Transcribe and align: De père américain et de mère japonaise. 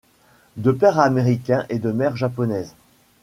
De 0.57 0.71
père 0.71 0.99
américain 0.99 1.67
et 1.69 1.77
de 1.77 1.91
mère 1.91 2.15
japonaise. 2.17 2.73